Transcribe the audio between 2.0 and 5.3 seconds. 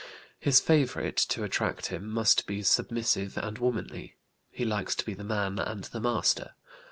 must be submissive and womanly; he likes to be the